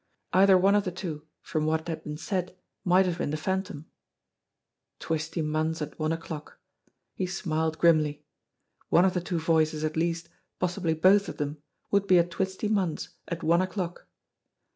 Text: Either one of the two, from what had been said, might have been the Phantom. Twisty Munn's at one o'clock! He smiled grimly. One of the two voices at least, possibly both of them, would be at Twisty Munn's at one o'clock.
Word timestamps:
Either 0.33 0.57
one 0.57 0.73
of 0.73 0.83
the 0.83 0.89
two, 0.91 1.27
from 1.43 1.67
what 1.67 1.87
had 1.87 2.03
been 2.03 2.17
said, 2.17 2.57
might 2.83 3.05
have 3.05 3.19
been 3.19 3.29
the 3.29 3.37
Phantom. 3.37 3.85
Twisty 4.97 5.43
Munn's 5.43 5.79
at 5.79 5.99
one 5.99 6.11
o'clock! 6.11 6.57
He 7.13 7.27
smiled 7.27 7.77
grimly. 7.77 8.25
One 8.89 9.05
of 9.05 9.13
the 9.13 9.21
two 9.21 9.37
voices 9.39 9.83
at 9.83 9.95
least, 9.95 10.27
possibly 10.57 10.95
both 10.95 11.29
of 11.29 11.37
them, 11.37 11.59
would 11.91 12.07
be 12.07 12.17
at 12.17 12.31
Twisty 12.31 12.67
Munn's 12.67 13.09
at 13.27 13.43
one 13.43 13.61
o'clock. 13.61 14.07